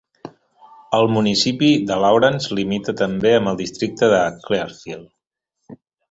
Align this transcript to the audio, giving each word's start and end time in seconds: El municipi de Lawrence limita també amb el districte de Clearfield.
El 0.99 1.09
municipi 1.17 1.67
de 1.91 1.97
Lawrence 2.03 2.57
limita 2.59 2.95
també 3.01 3.33
amb 3.41 3.51
el 3.51 3.59
districte 3.59 4.09
de 4.15 4.23
Clearfield. 4.47 5.77